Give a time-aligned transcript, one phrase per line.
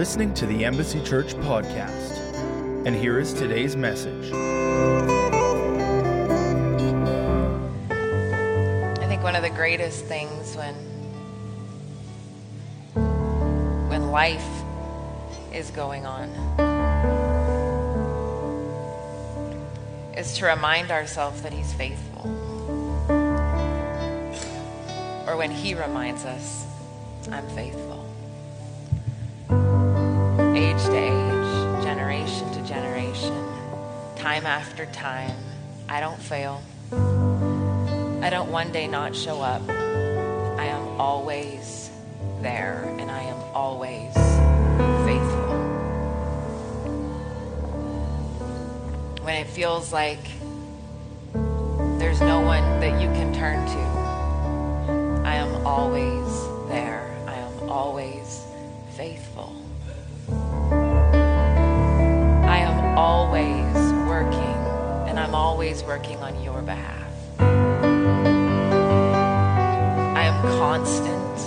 [0.00, 2.16] listening to the Embassy Church podcast.
[2.86, 4.32] And here is today's message.
[8.98, 10.74] I think one of the greatest things when
[13.90, 14.48] when life
[15.52, 16.30] is going on
[20.16, 22.26] is to remind ourselves that he's faithful.
[25.28, 26.64] Or when he reminds us,
[27.30, 27.89] I'm faithful.
[30.80, 33.46] Age to age, generation to generation,
[34.16, 35.36] time after time,
[35.90, 36.62] I don't fail.
[38.22, 39.60] I don't one day not show up.
[39.68, 41.90] I am always
[42.40, 44.14] there and I am always
[45.04, 45.52] faithful.
[49.22, 50.24] When it feels like
[51.98, 57.14] there's no one that you can turn to, I am always there.
[57.26, 58.46] I am always
[58.96, 59.59] faithful.
[63.00, 63.74] Always
[64.12, 64.60] working
[65.08, 67.10] and I'm always working on your behalf.
[70.18, 71.38] I am constant.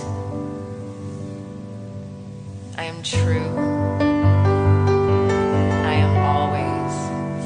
[2.76, 3.56] I am true.
[5.92, 6.92] I am always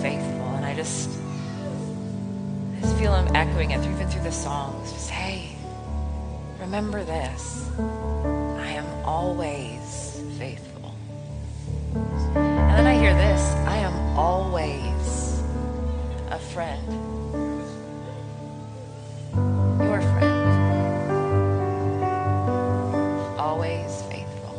[0.00, 0.48] faithful.
[0.56, 1.11] And I just,
[2.78, 4.91] I just feel him echoing it through, even through the songs.
[4.91, 5.55] Just, hey,
[6.59, 7.69] remember this.
[7.78, 10.95] I am always faithful.
[12.34, 13.68] And then I hear this
[14.19, 15.45] always
[16.31, 16.83] a friend.
[19.81, 20.41] Your friend.
[23.39, 24.57] Always faithful.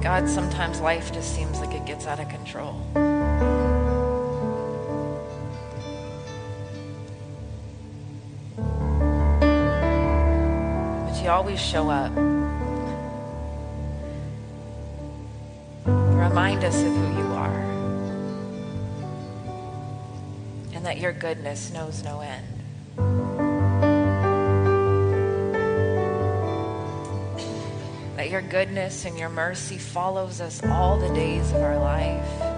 [0.00, 2.80] God, sometimes life just seems like it gets out of control.
[11.56, 12.12] Show up.
[15.86, 17.60] Remind us of who you are.
[20.74, 22.46] And that your goodness knows no end.
[28.16, 32.49] That your goodness and your mercy follows us all the days of our life.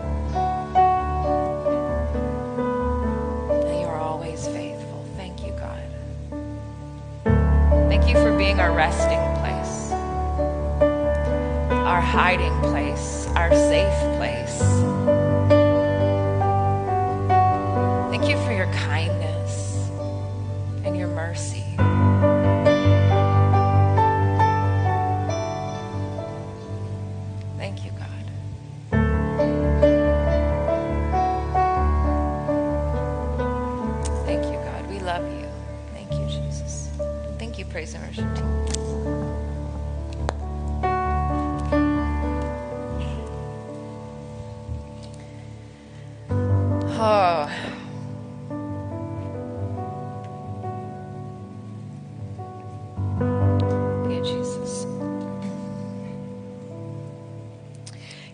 [8.12, 9.93] You for being our resting place,
[11.71, 14.31] our hiding place, our safe place.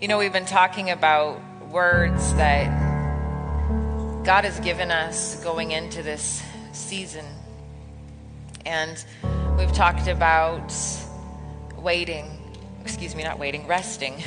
[0.01, 2.69] You know, we've been talking about words that
[4.25, 7.25] God has given us going into this season.
[8.65, 9.05] And
[9.59, 10.73] we've talked about
[11.77, 12.31] waiting,
[12.81, 14.23] excuse me, not waiting, resting,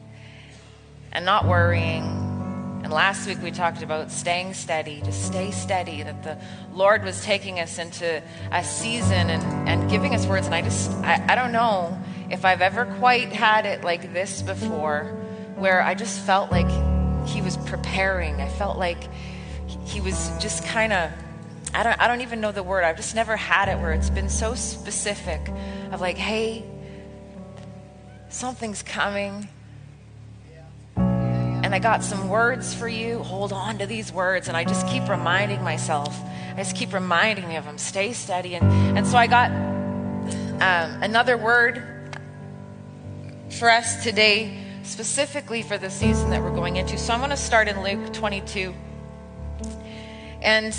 [1.12, 2.04] and not worrying.
[2.82, 6.38] And last week we talked about staying steady, to stay steady, that the
[6.72, 10.46] Lord was taking us into a season and, and giving us words.
[10.46, 14.42] And I just, I, I don't know if I've ever quite had it like this
[14.42, 15.04] before,
[15.56, 16.68] where I just felt like
[17.26, 18.40] He was preparing.
[18.40, 19.08] I felt like
[19.84, 21.10] He was just kind of,
[21.74, 22.84] I don't, I don't even know the word.
[22.84, 25.40] I've just never had it where it's been so specific
[25.92, 26.64] of like, hey,
[28.28, 29.48] something's coming
[31.66, 33.24] and I got some words for you.
[33.24, 34.46] Hold on to these words.
[34.46, 36.16] And I just keep reminding myself,
[36.52, 37.76] I just keep reminding me of them.
[37.76, 38.54] Stay steady.
[38.54, 41.82] And, and so I got um, another word
[43.58, 46.98] for us today, specifically for the season that we're going into.
[46.98, 48.74] So I'm going to start in Luke 22.
[50.42, 50.76] And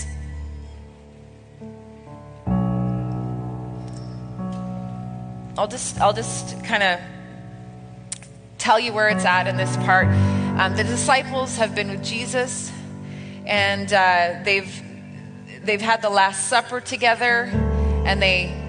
[5.57, 7.00] I'll just I'll just kind of
[8.59, 10.07] tell you where it's at in this part.
[10.59, 12.71] Um, the disciples have been with Jesus,
[13.47, 14.83] and uh, they've
[15.63, 17.50] they've had the Last Supper together,
[18.06, 18.66] and they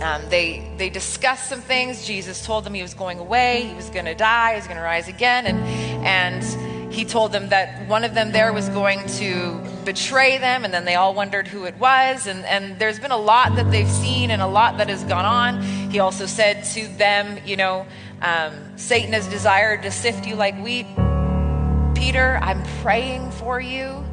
[0.00, 2.06] um, they they discussed some things.
[2.06, 4.76] Jesus told them he was going away, he was going to die, he was going
[4.76, 5.58] to rise again, and
[6.06, 10.72] and he told them that one of them there was going to betray them, and
[10.72, 12.26] then they all wondered who it was.
[12.26, 15.24] And, and there's been a lot that they've seen and a lot that has gone
[15.24, 15.60] on.
[15.90, 17.86] He also said to them, You know,
[18.22, 20.86] um, Satan has desired to sift you like wheat.
[21.94, 24.04] Peter, I'm praying for you.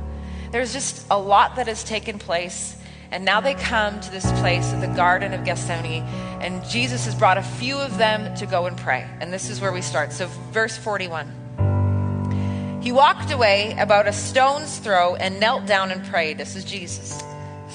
[0.51, 2.75] There's just a lot that has taken place.
[3.11, 6.03] And now they come to this place of the Garden of Gethsemane,
[6.41, 9.05] and Jesus has brought a few of them to go and pray.
[9.19, 10.13] And this is where we start.
[10.13, 12.79] So, verse 41.
[12.81, 16.37] He walked away about a stone's throw and knelt down and prayed.
[16.37, 17.21] This is Jesus.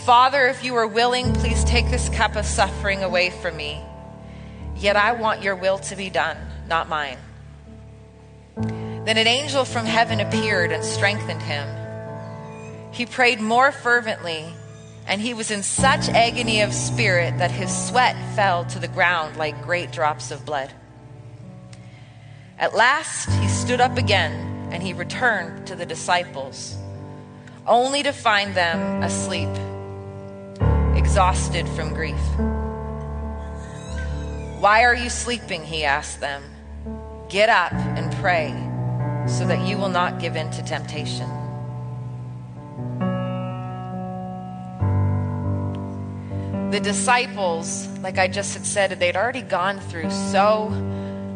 [0.05, 3.81] Father, if you are willing, please take this cup of suffering away from me.
[4.77, 6.37] Yet I want your will to be done,
[6.67, 7.19] not mine.
[8.57, 11.69] Then an angel from heaven appeared and strengthened him.
[12.91, 14.47] He prayed more fervently
[15.07, 19.37] and he was in such agony of spirit that his sweat fell to the ground
[19.37, 20.73] like great drops of blood.
[22.59, 26.77] At last he stood up again and he returned to the disciples,
[27.67, 29.49] only to find them asleep,
[30.97, 32.21] exhausted from grief.
[34.59, 35.65] Why are you sleeping?
[35.65, 36.43] He asked them.
[37.29, 38.51] Get up and pray
[39.29, 41.29] so that you will not give in to temptation.
[46.71, 50.71] The disciples, like I just had said, they'd already gone through so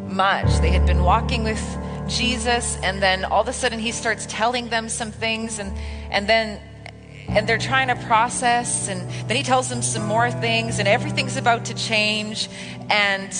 [0.09, 0.59] much.
[0.61, 1.63] They had been walking with
[2.09, 5.73] Jesus, and then all of a sudden he starts telling them some things, and,
[6.11, 6.61] and then
[7.29, 11.37] and they're trying to process, and then he tells them some more things, and everything's
[11.37, 12.49] about to change,
[12.91, 13.33] and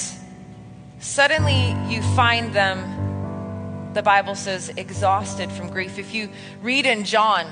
[1.01, 5.99] suddenly you find them, the Bible says, exhausted from grief.
[5.99, 6.29] If you
[6.63, 7.49] read in John,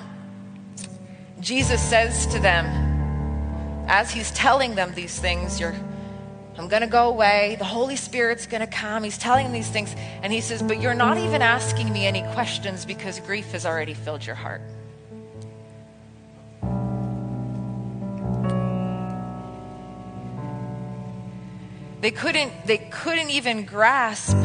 [1.40, 2.87] Jesus says to them,
[3.88, 5.74] as he's telling them these things, you're
[6.58, 7.54] I'm going to go away.
[7.60, 9.04] The Holy Spirit's going to come.
[9.04, 9.94] He's telling them these things.
[10.22, 13.94] And he says, But you're not even asking me any questions because grief has already
[13.94, 14.60] filled your heart.
[22.00, 24.36] They couldn't, they couldn't even grasp.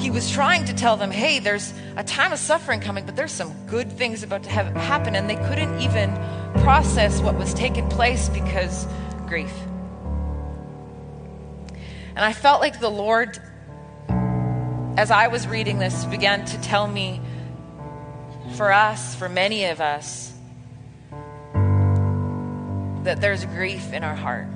[0.00, 3.32] He was trying to tell them, hey, there's a time of suffering coming, but there's
[3.32, 5.14] some good things about to have happen.
[5.14, 6.14] And they couldn't even
[6.62, 8.86] process what was taking place because
[9.26, 9.52] grief.
[12.16, 13.38] And I felt like the Lord,
[14.96, 17.20] as I was reading this, began to tell me
[18.56, 20.32] for us, for many of us,
[23.04, 24.46] that there's grief in our heart.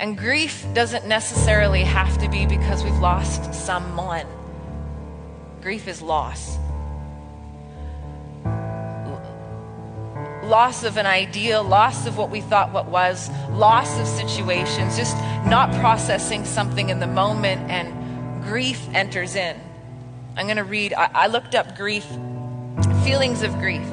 [0.00, 4.26] And grief doesn't necessarily have to be because we've lost someone.
[5.60, 6.58] Grief is loss.
[10.42, 15.16] loss of an ideal, loss of what we thought what was, loss of situations, just
[15.46, 19.56] not processing something in the moment, and grief enters in.
[20.36, 22.04] I'm going to read, I, I looked up grief,
[23.04, 23.86] feelings of grief.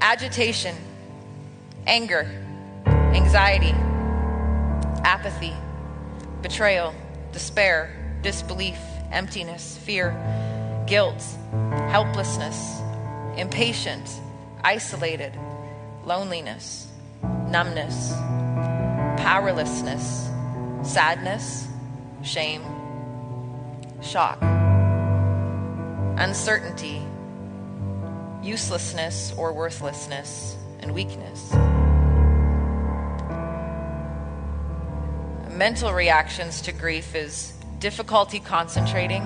[0.00, 0.74] Agitation,
[1.86, 2.26] anger,
[3.14, 3.74] anxiety,
[5.04, 5.54] apathy,
[6.42, 6.94] betrayal,
[7.32, 8.78] despair, disbelief,
[9.12, 10.14] emptiness, fear,
[10.86, 11.22] guilt,
[11.90, 12.80] helplessness,
[13.36, 14.20] impatient,
[14.62, 15.32] isolated,
[16.04, 16.88] loneliness,
[17.48, 18.12] numbness,
[19.22, 20.28] powerlessness,
[20.82, 21.66] sadness,
[22.22, 22.62] shame,
[24.02, 24.40] shock,
[26.18, 27.02] uncertainty,
[28.42, 31.52] uselessness or worthlessness, and weakness.
[35.60, 39.20] Mental reactions to grief is difficulty concentrating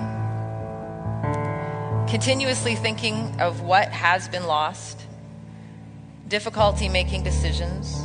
[2.09, 4.99] continuously thinking of what has been lost,
[6.27, 7.95] difficulty making decisions,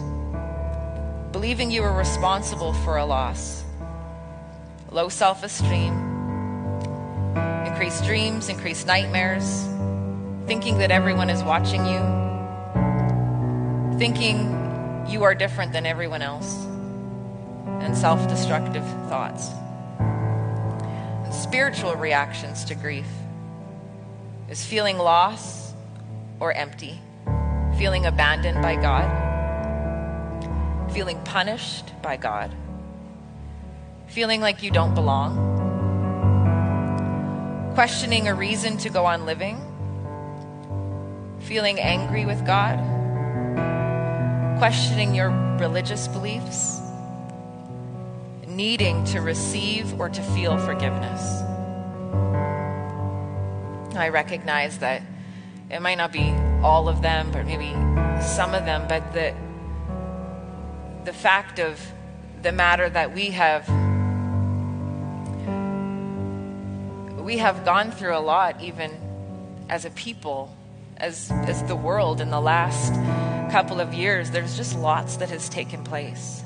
[1.32, 3.64] believing you are responsible for a loss,
[4.92, 5.92] low self esteem,
[7.66, 9.64] increased dreams, increased nightmares,
[10.46, 11.98] thinking that everyone is watching you,
[13.98, 16.69] thinking you are different than everyone else,
[17.80, 19.50] and self destructive thoughts.
[21.30, 23.06] Spiritual reactions to grief
[24.48, 25.74] is feeling lost
[26.40, 27.00] or empty,
[27.78, 29.08] feeling abandoned by God,
[30.92, 32.54] feeling punished by God,
[34.08, 35.58] feeling like you don't belong,
[37.74, 39.56] questioning a reason to go on living,
[41.40, 42.78] feeling angry with God,
[44.58, 46.79] questioning your religious beliefs,
[48.50, 51.42] needing to receive or to feel forgiveness.
[53.96, 55.02] I recognize that
[55.70, 57.70] it might not be all of them, but maybe
[58.22, 59.34] some of them, but the,
[61.04, 61.80] the fact of
[62.42, 63.68] the matter that we have
[67.30, 68.90] we have gone through a lot, even
[69.68, 70.52] as a people,
[70.96, 72.92] as, as the world in the last
[73.52, 74.32] couple of years.
[74.32, 76.39] There's just lots that has taken place.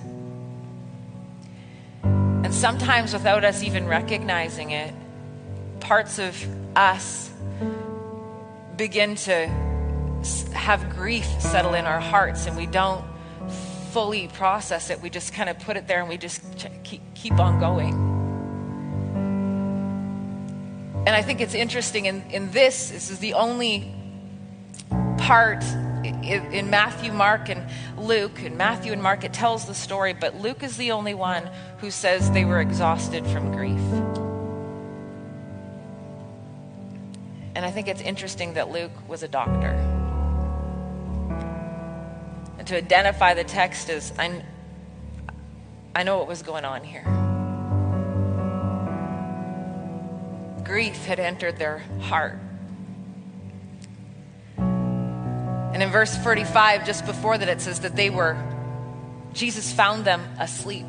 [2.55, 4.95] Sometimes, without us even recognizing it,
[5.81, 6.35] parts of
[6.77, 7.31] us
[8.77, 9.49] begin to
[10.53, 13.05] have grief settle in our hearts and we don't
[13.91, 15.03] fully process it.
[15.03, 16.43] We just kind of put it there and we just
[16.85, 17.95] keep, on going.
[21.07, 23.93] And I think it's interesting in, in this, this is the only
[25.19, 25.65] part
[26.05, 27.64] in Matthew, Mark, and
[28.05, 28.43] Luke.
[28.43, 31.91] and Matthew and Mark, it tells the story, but Luke is the only one who
[31.91, 33.81] says they were exhausted from grief.
[37.55, 40.03] And I think it's interesting that Luke was a doctor
[42.65, 44.43] and to identify the text as I,
[45.95, 47.05] I know what was going on here.
[50.65, 52.39] Grief had entered their heart.
[55.75, 58.37] And in verse 45, just before that, it says that they were,
[59.33, 60.87] Jesus found them asleep.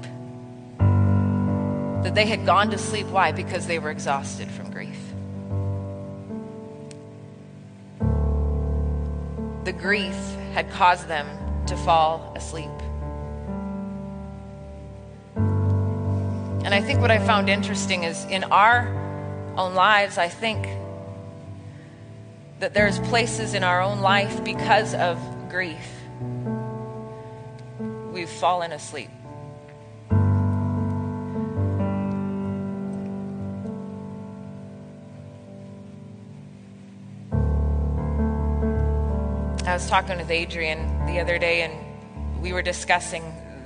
[2.03, 3.07] That they had gone to sleep.
[3.07, 3.31] Why?
[3.31, 4.99] Because they were exhausted from grief.
[9.63, 10.15] The grief
[10.53, 11.25] had caused them
[11.65, 12.69] to fall asleep.
[16.63, 18.87] And I think what I found interesting is in our
[19.57, 20.67] own lives, I think
[22.59, 25.19] that there's places in our own life because of
[25.49, 25.87] grief
[28.11, 29.09] we've fallen asleep.
[39.67, 43.23] I was talking with Adrian the other day, and we were discussing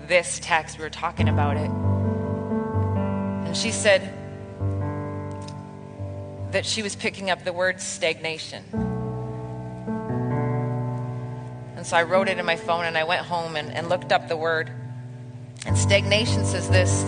[0.08, 0.79] this text.
[0.79, 1.69] We were talking about it.
[1.69, 4.19] And she said
[6.51, 8.63] that she was picking up the word stagnation.
[11.75, 14.12] And so I wrote it in my phone and I went home and, and looked
[14.12, 14.72] up the word.
[15.65, 17.03] And stagnation says this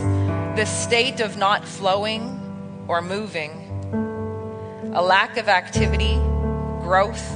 [0.55, 3.51] this state of not flowing or moving,
[4.93, 6.15] a lack of activity,
[6.81, 7.31] growth,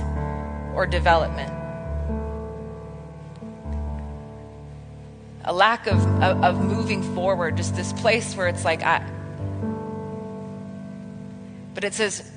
[0.75, 1.51] or development.
[5.45, 9.07] A lack of, of, of, moving forward, just this place where it's like, I.
[11.75, 12.31] But it says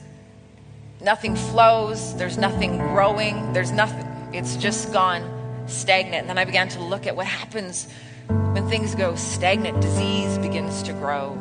[1.00, 5.24] nothing flows, there's nothing growing, there's nothing, it's just gone
[5.66, 6.22] stagnant.
[6.22, 7.88] And then I began to look at what happens
[8.26, 9.80] when things go stagnant.
[9.80, 11.38] Disease begins to grow,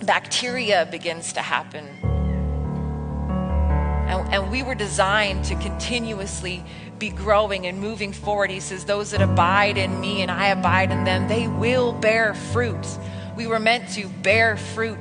[0.00, 1.86] bacteria begins to happen
[4.12, 6.62] and, and we were designed to continuously
[6.98, 8.50] be growing and moving forward.
[8.50, 12.34] He says, Those that abide in me and I abide in them, they will bear
[12.34, 12.86] fruit.
[13.36, 14.98] We were meant to bear fruit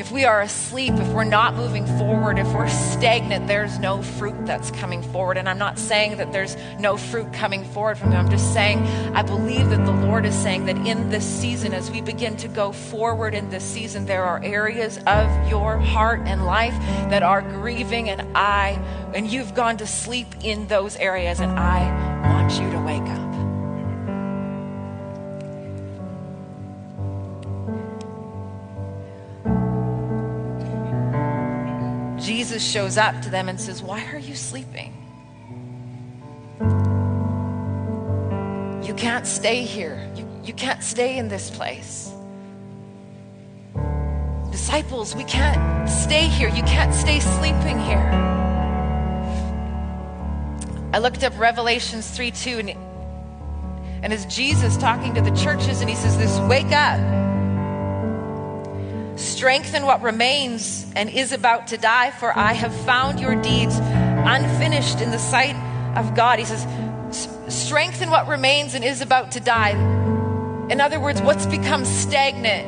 [0.00, 4.46] if we are asleep, if we're not moving forward, if we're stagnant, there's no fruit
[4.46, 5.36] that's coming forward.
[5.36, 8.16] And I'm not saying that there's no fruit coming forward from you.
[8.16, 8.78] I'm just saying
[9.14, 12.48] I believe that the Lord is saying that in this season, as we begin to
[12.48, 16.74] go forward in this season, there are areas of your heart and life
[17.10, 18.82] that are grieving, and I,
[19.14, 22.79] and you've gone to sleep in those areas, and I want you to
[32.60, 34.92] Jesus shows up to them and says, Why are you sleeping?
[38.86, 40.06] You can't stay here.
[40.14, 42.12] You, you can't stay in this place.
[44.50, 46.48] Disciples, we can't stay here.
[46.48, 48.10] You can't stay sleeping here.
[50.92, 52.70] I looked up Revelations 3 2, and,
[54.04, 57.29] and as Jesus talking to the churches, and he says, This wake up
[59.20, 65.02] Strengthen what remains and is about to die, for I have found your deeds unfinished
[65.02, 65.54] in the sight
[65.94, 66.38] of God.
[66.38, 66.66] He says,
[67.48, 69.72] Strengthen what remains and is about to die.
[70.70, 72.66] In other words, what's become stagnant,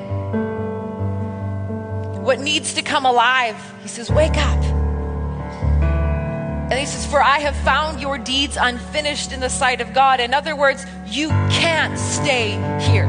[2.22, 3.56] what needs to come alive.
[3.80, 4.62] He says, Wake up.
[6.70, 10.20] And he says, For I have found your deeds unfinished in the sight of God.
[10.20, 12.50] In other words, you can't stay
[12.82, 13.08] here.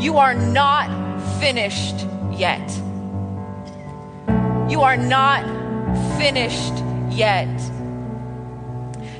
[0.00, 0.88] You are not
[1.38, 2.07] finished
[2.38, 2.68] yet.
[4.70, 5.44] You are not
[6.18, 6.74] finished
[7.10, 7.48] yet.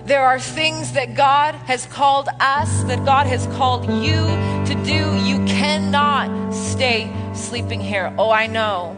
[0.04, 4.14] There are things that God has called us, that God has called you
[4.66, 5.16] to do.
[5.16, 8.14] You cannot stay sleeping here.
[8.18, 8.96] Oh, I know.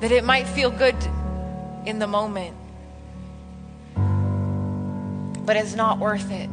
[0.00, 0.94] That it might feel good
[1.86, 2.54] in the moment,
[5.44, 6.50] but it's not worth it.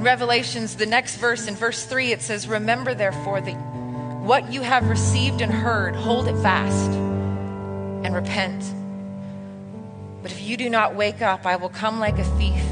[0.00, 4.62] In Revelations, the next verse, in verse 3, it says, Remember therefore that what you
[4.62, 8.64] have received and heard, hold it fast and repent.
[10.22, 12.64] But if you do not wake up, I will come like a thief,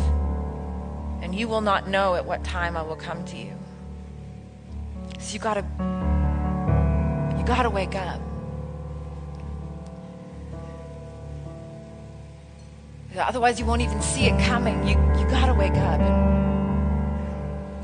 [1.21, 3.53] and you will not know at what time I will come to you.
[5.19, 5.67] So you gotta
[7.39, 8.23] you gotta wake up.
[13.15, 14.89] Otherwise you won't even see it coming.
[14.89, 16.29] You you gotta wake up.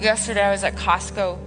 [0.01, 1.39] Yesterday I was at Costco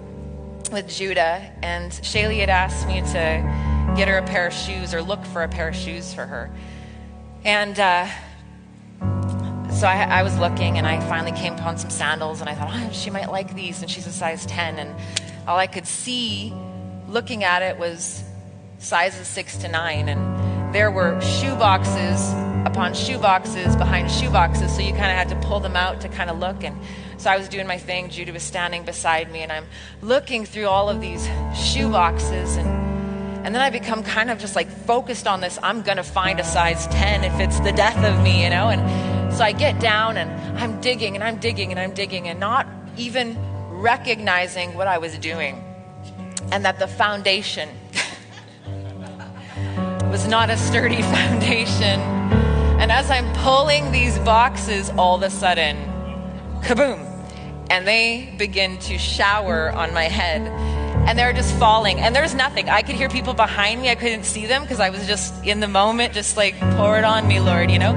[0.72, 5.01] with Judah, and Shaylee had asked me to get her a pair of shoes or
[5.01, 6.50] look for a pair of shoes for her.
[7.44, 8.08] And uh,
[9.70, 12.72] so I, I, was looking, and I finally came upon some sandals, and I thought,
[12.72, 14.80] oh, she might like these, and she's a size 10.
[14.80, 14.96] And
[15.46, 16.54] all I could see
[17.10, 18.24] looking at it was
[18.80, 20.08] sizes 6 to 9.
[20.10, 20.47] And
[20.77, 22.31] there were shoe boxes
[22.67, 26.00] upon shoe boxes behind shoe boxes, so you kind of had to pull them out
[26.00, 26.63] to kind of look.
[26.63, 26.77] And
[27.17, 28.12] so I was doing my thing.
[28.12, 29.65] Judah was standing beside me, and I'm
[30.03, 32.69] looking through all of these shoe boxes, and
[33.43, 35.57] and then I become kind of just like focused on this.
[35.63, 38.69] I'm gonna find a size 10 if it's the death of me, you know.
[38.69, 40.29] And so I get down and
[40.60, 42.67] I'm digging and I'm digging and I'm digging and not
[42.98, 43.36] even
[43.72, 45.55] recognizing what I was doing,
[46.51, 47.67] and that the foundation
[50.17, 52.00] was not a sturdy foundation.
[52.81, 55.77] And as I'm pulling these boxes, all of a sudden,
[56.63, 57.05] kaboom,
[57.69, 60.41] and they begin to shower on my head.
[61.07, 62.00] And they're just falling.
[62.00, 62.67] And there's nothing.
[62.67, 63.89] I could hear people behind me.
[63.91, 67.03] I couldn't see them because I was just in the moment, just like, pour it
[67.03, 67.93] on me, Lord, you know?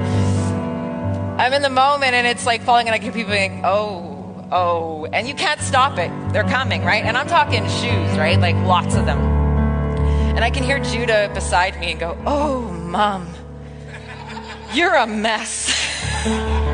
[1.39, 5.07] I'm in the moment and it's like falling, and I hear people going, oh, oh.
[5.11, 6.11] And you can't stop it.
[6.33, 7.03] They're coming, right?
[7.03, 8.39] And I'm talking shoes, right?
[8.39, 9.40] Like lots of them.
[10.35, 13.27] And I can hear Judah beside me and go, oh, mom,
[14.73, 15.69] you're a mess.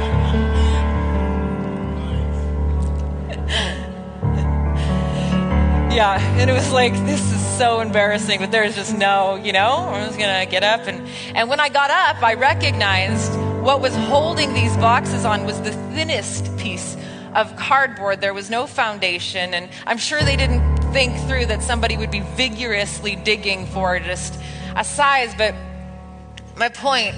[5.98, 9.90] yeah, and it was like, this is so embarrassing, but there's just no, you know,
[9.90, 10.82] I was gonna get up.
[10.88, 15.60] And, and when I got up, I recognized what was holding these boxes on was
[15.62, 16.96] the thinnest piece
[17.34, 18.22] of cardboard.
[18.22, 22.22] There was no foundation, and I'm sure they didn't think through that somebody would be
[22.22, 24.40] vigorously digging for just
[24.76, 25.34] a size.
[25.36, 25.56] But
[26.58, 27.16] my point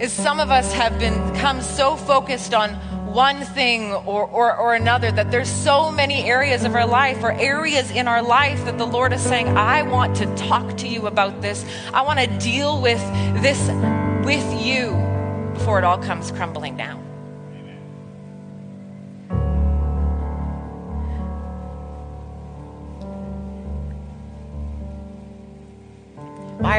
[0.00, 2.74] is some of us have been, become so focused on
[3.14, 7.30] one thing or, or, or another, that there's so many areas of our life or
[7.32, 11.06] areas in our life that the Lord is saying, I want to talk to you
[11.06, 11.64] about this.
[11.92, 13.00] I want to deal with
[13.40, 13.58] this
[14.26, 14.90] with you
[15.54, 17.03] before it all comes crumbling down.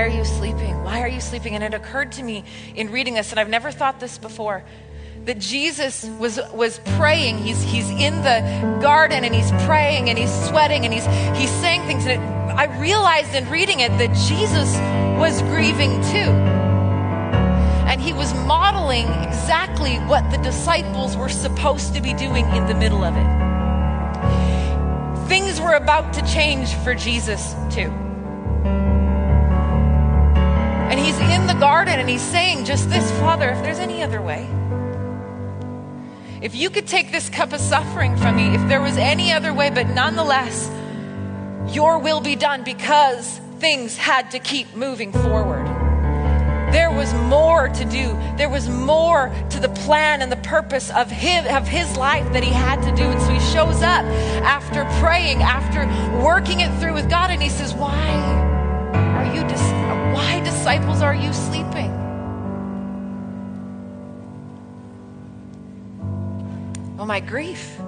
[0.06, 0.84] Are you sleeping?
[0.84, 1.56] Why are you sleeping?
[1.56, 2.44] And it occurred to me
[2.76, 4.64] in reading this, and I've never thought this before
[5.26, 7.40] that Jesus was, was praying.
[7.40, 11.88] He's, he's in the garden and he's praying and he's sweating and he's, he's saying
[11.88, 12.06] things.
[12.06, 14.76] And it, I realized in reading it that Jesus
[15.18, 16.30] was grieving too.
[17.90, 22.76] And he was modeling exactly what the disciples were supposed to be doing in the
[22.76, 23.26] middle of it.
[25.28, 27.92] Things were about to change for Jesus too.
[31.18, 34.50] He's in the garden and he's saying just this Father, if there's any other way,
[36.42, 39.54] if you could take this cup of suffering from me, if there was any other
[39.54, 40.70] way, but nonetheless,
[41.74, 45.66] your will be done because things had to keep moving forward.
[46.72, 48.18] There was more to do.
[48.38, 52.44] There was more to the plan and the purpose of him of his life that
[52.44, 53.04] he had to do.
[53.04, 54.04] And so he shows up
[54.44, 55.86] after praying, after
[56.22, 58.55] working it through with God, and he says, Why
[60.46, 61.92] disciples are you sleeping?
[67.00, 67.80] Oh, my grief.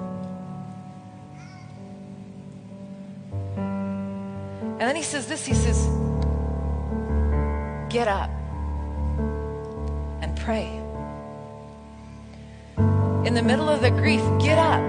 [3.56, 5.88] And then he says this he says,
[7.90, 8.30] Get up
[10.22, 10.68] and pray.
[13.26, 14.82] In the middle of the grief, get up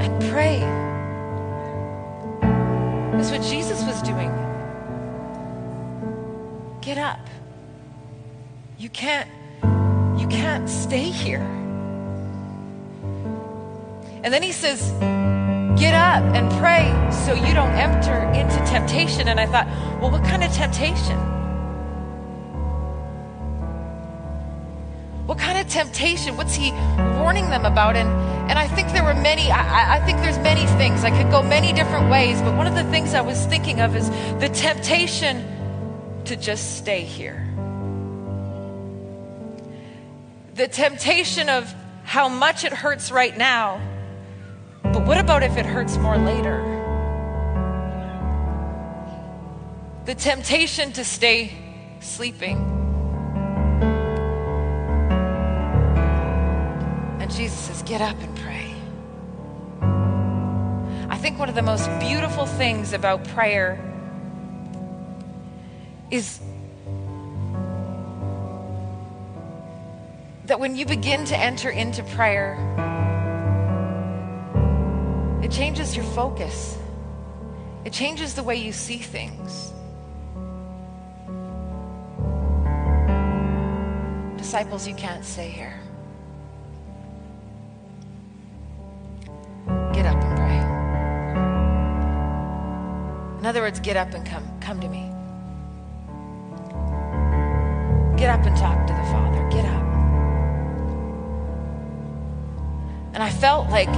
[0.00, 0.60] and pray.
[3.12, 4.51] That's what Jesus was doing.
[6.82, 7.20] Get up.
[8.76, 9.30] You can't
[10.18, 11.40] you can't stay here.
[14.24, 14.90] And then he says,
[15.78, 16.90] Get up and pray
[17.24, 19.28] so you don't enter into temptation.
[19.28, 19.68] And I thought,
[20.00, 21.16] Well, what kind of temptation?
[25.26, 26.36] What kind of temptation?
[26.36, 26.72] What's he
[27.20, 27.94] warning them about?
[27.94, 28.08] And,
[28.50, 31.04] and I think there were many, I, I think there's many things.
[31.04, 33.94] I could go many different ways, but one of the things I was thinking of
[33.94, 35.51] is the temptation
[36.26, 37.48] to just stay here
[40.54, 41.72] the temptation of
[42.04, 43.80] how much it hurts right now,
[44.82, 46.60] but what about if it hurts more later?
[50.04, 51.52] The temptation to stay
[52.00, 52.58] sleeping.
[57.20, 58.74] And Jesus says, Get up and pray.
[61.08, 63.91] I think one of the most beautiful things about prayer
[66.12, 66.38] is
[70.44, 72.58] that when you begin to enter into prayer,
[75.42, 76.76] it changes your focus,
[77.86, 79.72] it changes the way you see things.
[84.36, 85.80] Disciples, you can't stay here.
[89.94, 90.58] Get up and pray.
[93.38, 94.46] In other words, get up and come.
[94.60, 95.10] Come to me.
[98.22, 99.48] Get up and talk to the Father.
[99.50, 99.82] Get up.
[103.14, 103.88] And I felt like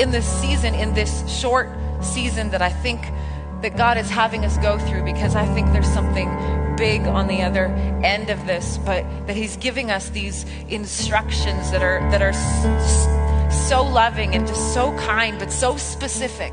[0.00, 1.70] in this season, in this short
[2.00, 3.02] season that I think
[3.62, 6.28] that God is having us go through, because I think there's something
[6.76, 7.66] big on the other
[8.02, 12.32] end of this, but that He's giving us these instructions that are that are
[13.68, 16.52] so loving and just so kind, but so specific.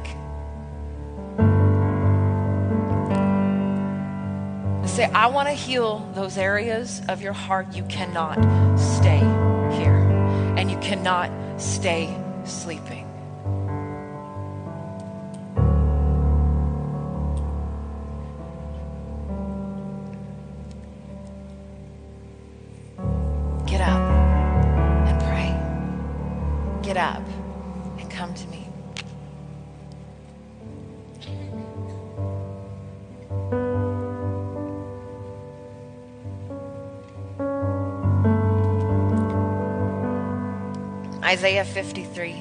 [5.03, 8.35] Say, I want to heal those areas of your heart you cannot
[8.79, 9.19] stay
[9.77, 9.99] here
[10.57, 13.02] and you cannot stay sleeping.
[41.23, 42.35] Isaiah 53,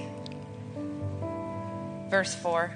[2.11, 2.75] verse 4.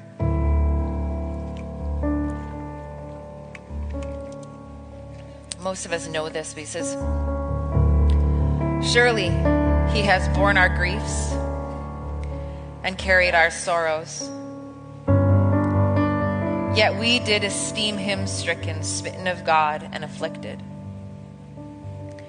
[5.60, 6.92] Most of us know this, but he says,
[8.88, 9.30] Surely
[9.92, 11.32] he has borne our griefs
[12.84, 14.30] and carried our sorrows.
[16.78, 20.62] Yet we did esteem him stricken, smitten of God, and afflicted.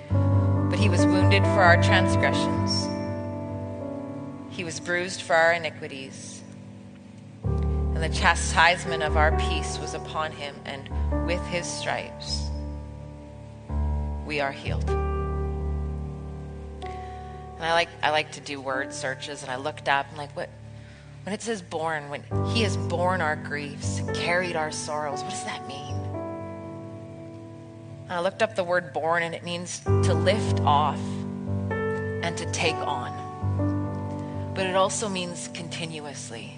[0.09, 2.96] But he was wounded for our transgressions
[4.57, 6.41] he was bruised for our iniquities,
[7.43, 10.89] and the chastisement of our peace was upon him, and
[11.27, 12.49] with his stripes
[14.25, 14.89] we are healed.
[16.79, 20.35] And I like I like to do word searches, and I looked up and like
[20.35, 20.49] what
[21.21, 25.43] when it says born, when he has borne our griefs carried our sorrows, what does
[25.43, 25.93] that mean?
[28.05, 31.01] And I looked up the word born, and it means to lift off
[31.69, 33.26] and to take on
[34.57, 36.51] but it also means continuously.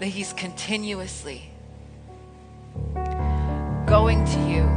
[0.00, 1.48] That He's continuously
[3.86, 4.68] going to you.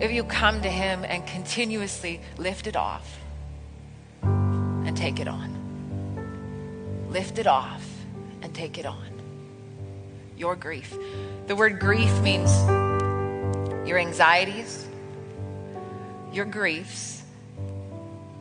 [0.00, 3.18] If you come to Him and continuously lift it off
[4.22, 5.56] and take it on,
[7.10, 7.84] lift it off
[8.42, 9.08] and take it on.
[10.36, 10.96] Your grief.
[11.48, 12.56] The word grief means
[13.88, 14.86] your anxieties
[16.32, 17.22] your griefs,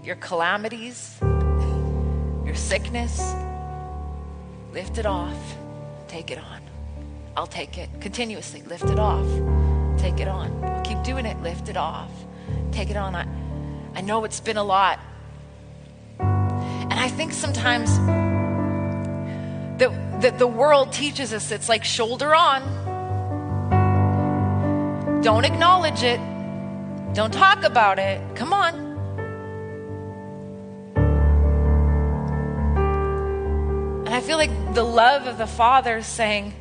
[0.03, 3.33] your calamities, your sickness.
[4.73, 5.37] Lift it off.
[6.07, 6.61] Take it on.
[7.35, 8.61] I'll take it continuously.
[8.63, 9.27] Lift it off.
[9.97, 10.63] Take it on.
[10.63, 11.41] I'll keep doing it.
[11.41, 12.11] Lift it off.
[12.71, 13.15] Take it on.
[13.15, 13.27] I,
[13.95, 14.99] I know it's been a lot.
[16.19, 17.97] And I think sometimes
[19.79, 22.61] that, that the world teaches us it's like shoulder on.
[25.23, 26.19] Don't acknowledge it.
[27.13, 28.21] Don't talk about it.
[28.35, 28.89] Come on.
[34.05, 36.53] And I feel like the love of the Father is saying,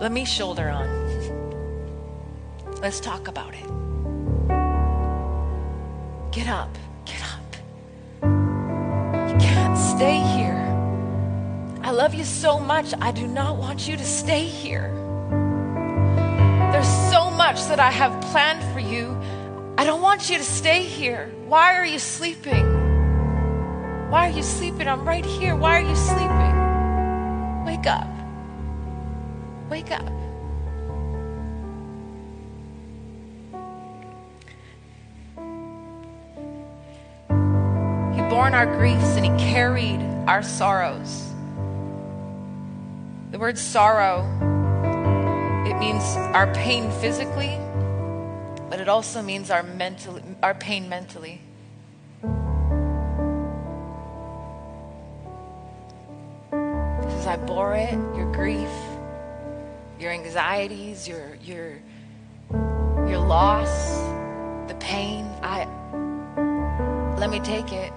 [0.00, 0.88] let me shoulder on.
[2.80, 3.66] Let's talk about it.
[6.32, 6.76] Get up.
[7.04, 7.56] Get up.
[9.30, 10.58] You can't stay here.
[11.82, 12.94] I love you so much.
[13.00, 14.90] I do not want you to stay here.
[16.72, 19.16] There's so much that I have planned for you.
[19.78, 21.32] I don't want you to stay here.
[21.46, 22.64] Why are you sleeping?
[24.10, 24.88] Why are you sleeping?
[24.88, 25.56] I'm right here.
[25.56, 26.52] Why are you sleeping?
[27.64, 28.08] Wake up.
[29.70, 30.06] Wake up.
[38.14, 41.30] He bore our griefs and he carried our sorrows.
[43.30, 44.28] The word sorrow
[45.64, 46.04] it means
[46.34, 47.56] our pain physically,
[48.72, 51.42] but it also means our mental our pain mentally.
[56.50, 58.70] Because I bore it, your grief,
[60.00, 61.82] your anxieties, your your
[63.06, 63.98] your loss,
[64.68, 65.26] the pain.
[65.42, 65.66] I
[67.18, 67.92] let me take it.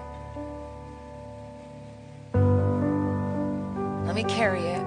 [4.06, 4.84] Let me carry it.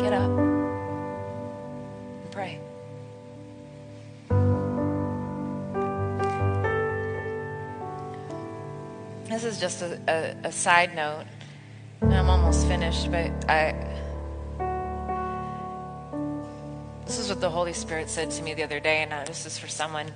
[0.00, 2.58] Get up and pray.
[9.38, 11.22] This is just a, a, a side note.
[12.00, 13.72] And I'm almost finished, but I.
[17.06, 19.46] This is what the Holy Spirit said to me the other day, and uh, this
[19.46, 20.10] is for someone.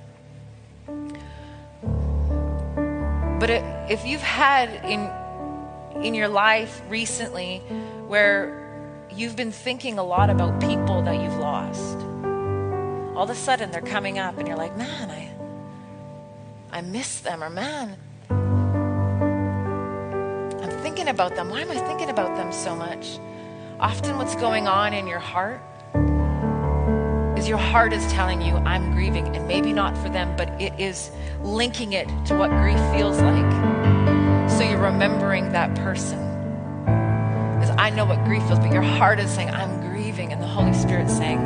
[3.39, 5.09] But it, if you've had in
[6.05, 7.59] in your life recently
[8.07, 11.97] where you've been thinking a lot about people that you've lost,
[13.15, 15.31] all of a sudden they're coming up, and you're like, "Man, I
[16.77, 17.95] I miss them," or "Man,
[21.03, 21.49] thinking about them.
[21.49, 23.19] Why am I thinking about them so much?"
[23.79, 25.59] Often, what's going on in your heart
[27.37, 30.71] is your heart is telling you, I'm grieving, and maybe not for them, but it
[30.79, 31.11] is
[31.41, 33.51] linking it to what grief feels like.
[34.49, 36.19] So you're remembering that person.
[37.59, 40.47] Because I know what grief feels, but your heart is saying, I'm grieving, and the
[40.47, 41.39] Holy Spirit's saying,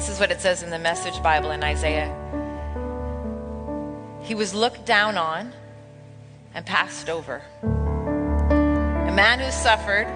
[0.00, 2.08] This is what it says in the Message Bible in Isaiah.
[4.22, 5.52] He was looked down on
[6.54, 7.42] and passed over.
[7.62, 10.06] A man who suffered,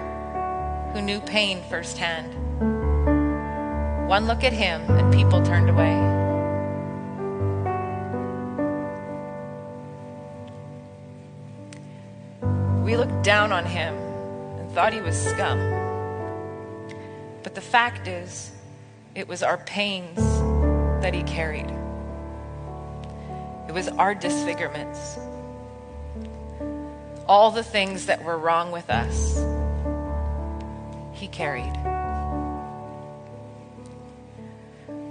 [0.91, 2.33] who knew pain firsthand.
[4.09, 5.93] One look at him and people turned away.
[12.83, 15.59] We looked down on him and thought he was scum.
[17.43, 18.51] But the fact is,
[19.15, 20.17] it was our pains
[21.01, 21.71] that he carried.
[23.69, 25.17] It was our disfigurements.
[27.25, 29.37] All the things that were wrong with us,
[31.13, 31.73] he carried.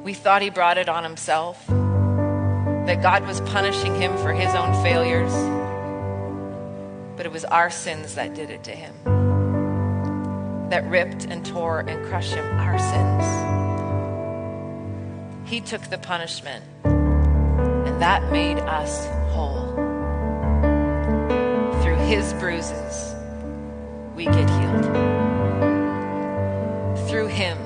[0.05, 4.75] We thought he brought it on himself, that God was punishing him for his own
[4.85, 5.33] failures,
[7.17, 8.93] but it was our sins that did it to him,
[10.69, 13.64] that ripped and tore and crushed him, our sins.
[15.45, 19.75] He took the punishment and that made us whole.
[21.83, 23.15] Through his bruises,
[24.17, 24.85] we get healed.
[27.09, 27.59] Through him,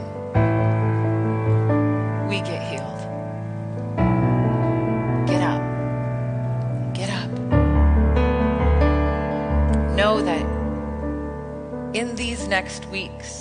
[2.28, 3.00] we get healed.
[5.28, 5.62] Get up.
[6.94, 7.30] Get up.
[9.96, 10.46] Know that
[11.94, 13.37] in these next weeks,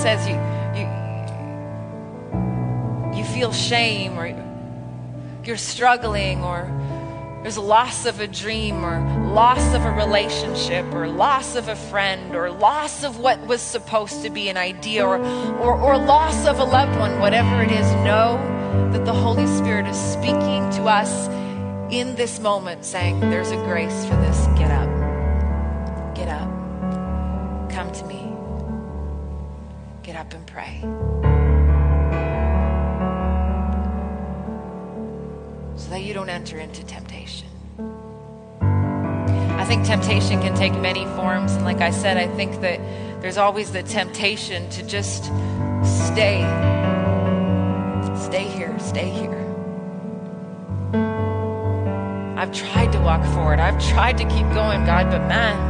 [0.00, 0.36] says, you
[0.80, 0.86] you
[3.18, 4.26] you feel shame, or
[5.44, 6.70] you're struggling, or
[7.42, 8.98] there's a loss of a dream, or
[9.32, 14.22] loss of a relationship, or loss of a friend, or loss of what was supposed
[14.22, 15.18] to be an idea, or
[15.58, 17.18] or, or loss of a loved one.
[17.20, 18.38] Whatever it is, know
[18.92, 21.28] that the Holy Spirit is speaking to us
[21.92, 24.46] in this moment, saying, "There's a grace for this.
[24.58, 24.79] Get up.
[30.20, 30.80] Up and pray.
[35.76, 37.48] So that you don't enter into temptation.
[38.60, 41.54] I think temptation can take many forms.
[41.54, 42.78] And like I said, I think that
[43.22, 45.24] there's always the temptation to just
[45.82, 46.44] stay.
[48.18, 49.38] Stay here, stay here.
[52.36, 53.58] I've tried to walk forward.
[53.58, 55.69] I've tried to keep going, God, but man,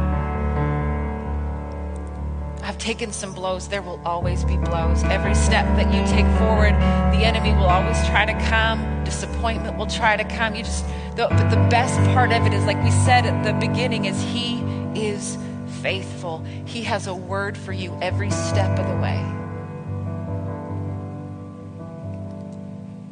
[2.63, 3.67] I've taken some blows.
[3.67, 5.03] There will always be blows.
[5.03, 6.73] Every step that you take forward,
[7.13, 9.03] the enemy will always try to come.
[9.03, 10.55] Disappointment will try to come.
[10.55, 13.53] You just, the, but the best part of it is, like we said at the
[13.53, 14.59] beginning, is He
[14.95, 15.37] is
[15.81, 16.43] faithful.
[16.65, 19.19] He has a word for you every step of the way.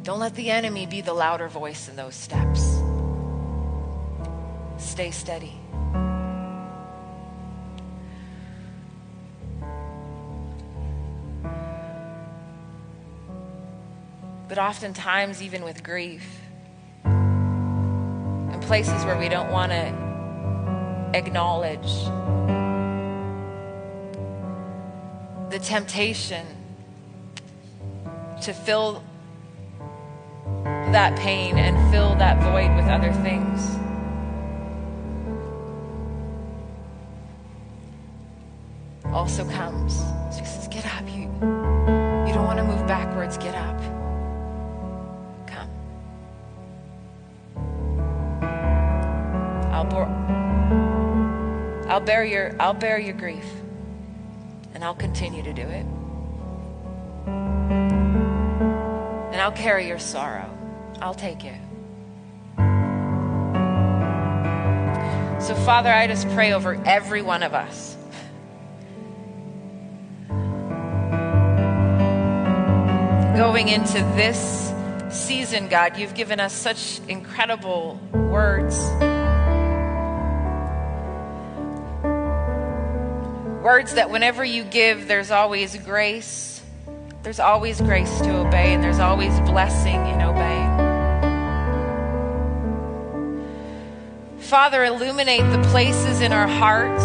[0.02, 2.80] Don't let the enemy be the louder voice in those steps.
[4.78, 5.59] Stay steady.
[14.50, 16.40] But oftentimes, even with grief,
[17.04, 21.86] in places where we don't want to acknowledge,
[25.50, 26.44] the temptation
[28.42, 29.04] to fill
[30.64, 33.76] that pain and fill that void with other things.
[39.14, 40.02] Also comes.
[40.36, 41.08] She says, Get up.
[41.08, 41.30] You,
[42.26, 43.38] you don't want to move backwards.
[43.38, 43.79] Get up.
[52.00, 53.44] I'll bear your I'll bear your grief.
[54.72, 55.84] And I'll continue to do it.
[59.26, 60.48] And I'll carry your sorrow.
[61.02, 61.60] I'll take it.
[65.42, 67.98] So, Father, I just pray over every one of us.
[73.36, 74.72] Going into this
[75.10, 78.90] season, God, you've given us such incredible words.
[83.70, 86.60] Words that whenever you give, there's always grace.
[87.22, 90.70] There's always grace to obey, and there's always blessing in obeying.
[94.40, 97.04] Father, illuminate the places in our hearts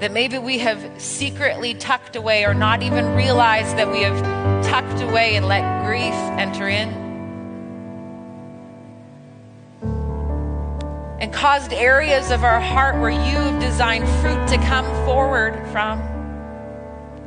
[0.00, 5.02] that maybe we have secretly tucked away or not even realized that we have tucked
[5.02, 7.03] away and let grief enter in.
[11.24, 15.98] And caused areas of our heart where you've designed fruit to come forward from.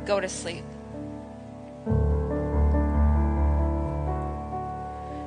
[0.06, 0.62] Go to sleep.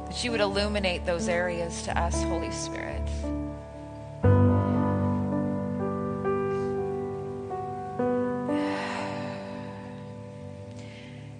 [0.06, 3.02] That you would illuminate those areas to us, Holy Spirit.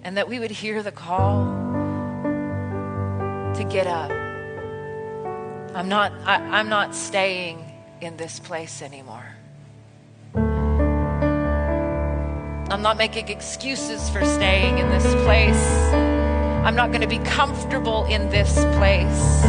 [0.04, 1.46] And that we would hear the call
[3.54, 4.21] to get up.
[5.74, 7.64] I'm not, I, I'm not staying
[8.02, 9.24] in this place anymore.
[12.70, 15.64] I'm not making excuses for staying in this place.
[16.62, 19.42] I'm not going to be comfortable in this place.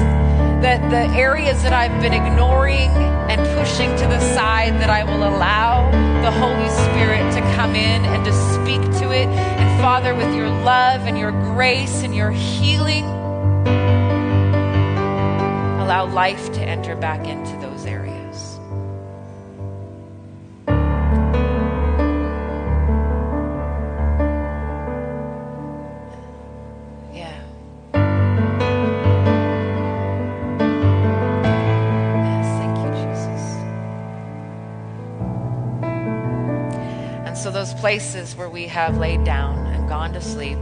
[0.63, 2.89] That the areas that I've been ignoring
[3.29, 8.05] and pushing to the side, that I will allow the Holy Spirit to come in
[8.05, 9.27] and to speak to it.
[9.27, 13.22] And Father, with your love and your grace and your healing,
[15.93, 18.57] allow life to enter back into those areas.
[27.13, 27.39] Yeah.
[32.23, 33.43] Yes, thank you, Jesus.
[37.27, 40.57] And so, those places where we have laid down and gone to sleep,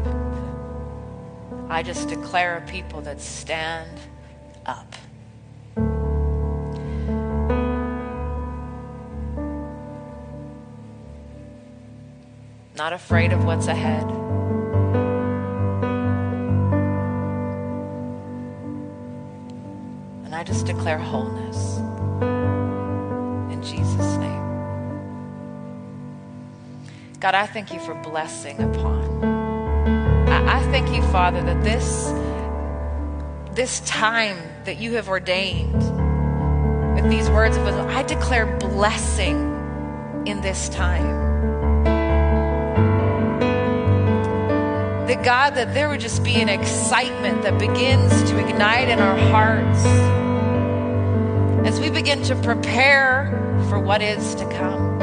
[1.70, 3.98] I just declare a people that stand
[12.82, 14.02] Not afraid of what's ahead.
[20.26, 21.78] And I just declare wholeness
[23.54, 24.42] in Jesus' name.
[27.20, 29.24] God, I thank you for blessing upon.
[30.28, 32.12] I, I thank you, Father, that this
[33.54, 35.84] this time that you have ordained
[36.96, 39.38] with these words of wisdom, I declare blessing
[40.26, 41.31] in this time.
[45.24, 49.86] God, that there would just be an excitement that begins to ignite in our hearts
[51.68, 53.30] as we begin to prepare
[53.70, 55.00] for what is to come.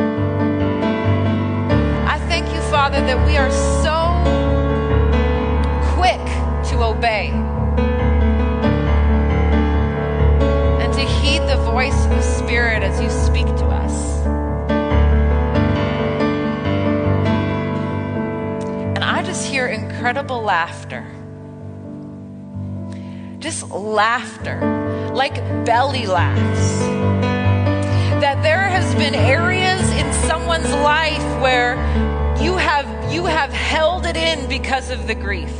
[2.09, 3.51] I thank you, Father, that we are
[3.85, 4.19] so
[5.95, 6.19] quick
[6.71, 7.31] to obey.
[10.83, 14.27] And to heed the voice of the Spirit as you speak to us.
[18.97, 19.69] And I just hear
[19.99, 21.05] incredible laughter.
[23.41, 25.35] Just laughter, like
[25.65, 26.79] belly laughs.
[28.21, 31.75] That there has been areas in someone's life where
[32.41, 35.53] you have you have held it in because of the grief.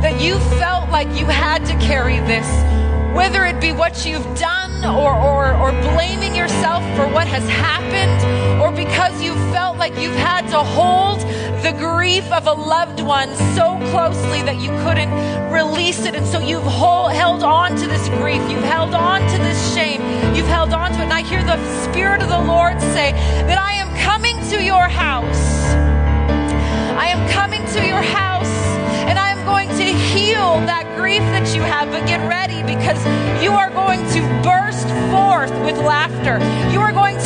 [0.00, 2.48] That you felt like you had to carry this
[3.14, 8.60] whether it be what you've done or, or, or blaming yourself for what has happened,
[8.60, 11.20] or because you felt like you've had to hold
[11.64, 15.10] the grief of a loved one so closely that you couldn't
[15.50, 16.14] release it.
[16.14, 20.02] And so you've hold, held on to this grief, you've held on to this shame,
[20.36, 21.04] you've held on to it.
[21.04, 23.12] And I hear the Spirit of the Lord say
[23.48, 25.72] that I am coming to your house.
[27.00, 28.54] I am coming to your house
[29.08, 33.00] and I am going to heal that grief that you have, but get ready because
[33.42, 36.36] you are going to burst forth with laughter.
[36.70, 37.23] You are going to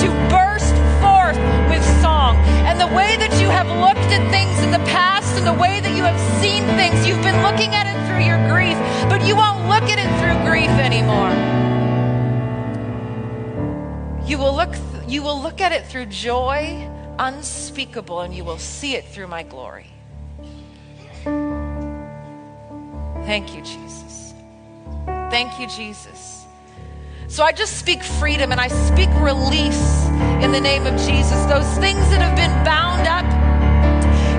[3.59, 7.05] have looked at things in the past and the way that you have seen things.
[7.05, 8.79] You've been looking at it through your grief,
[9.11, 11.35] but you won't look at it through grief anymore.
[14.25, 14.77] You will look
[15.09, 16.89] you will look at it through joy
[17.19, 19.87] unspeakable and you will see it through my glory.
[23.25, 24.35] Thank you, Jesus.
[25.31, 26.45] Thank you, Jesus.
[27.27, 30.07] So I just speak freedom and I speak release
[30.45, 31.45] in the name of Jesus.
[31.47, 33.47] Those things that have been bound up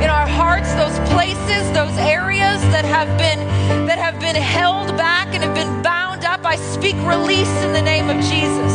[0.09, 3.37] in our hearts, those places, those areas that have been
[3.85, 7.81] that have been held back and have been bound up, I speak release in the
[7.81, 8.73] name of Jesus.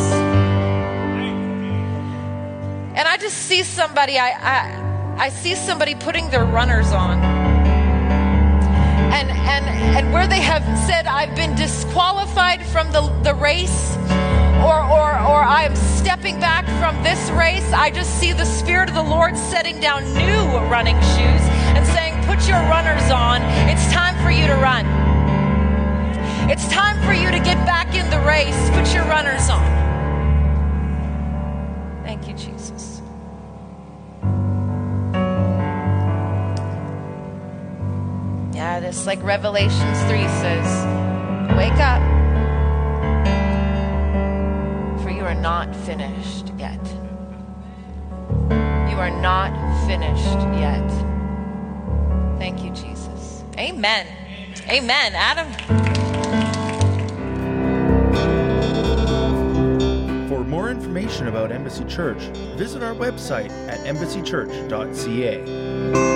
[2.95, 7.19] And I just see somebody, I, I, I see somebody putting their runners on.
[9.17, 9.65] And, and,
[9.97, 13.97] and where they have said, I've been disqualified from the, the race,
[14.65, 18.95] or, or, or I'm stepping back from this race, I just see the Spirit of
[18.95, 20.41] the Lord setting down new
[20.73, 21.43] running shoes
[21.77, 23.43] and saying, Put your runners on.
[23.69, 24.85] It's time for you to run.
[26.49, 28.69] It's time for you to get back in the race.
[28.71, 29.63] Put your runners on.
[32.03, 33.01] Thank you, Jesus.
[38.55, 42.14] Yeah, this like Revelations 3 says, wake up,
[45.41, 46.79] not finished yet.
[48.89, 49.51] You are not
[49.87, 50.87] finished yet.
[52.37, 53.43] Thank you, Jesus.
[53.57, 54.07] Amen.
[54.69, 55.13] Amen.
[55.15, 55.51] Adam.
[60.29, 62.21] For more information about Embassy Church,
[62.57, 66.14] visit our website at embassychurch.ca.